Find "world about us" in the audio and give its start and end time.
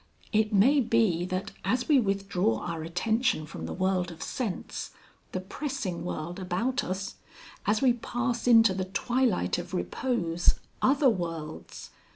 6.03-7.17